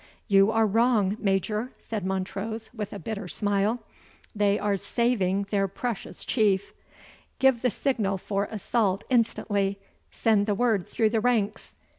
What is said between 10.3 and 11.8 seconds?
the word through the ranks.